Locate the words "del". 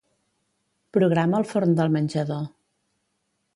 1.81-1.93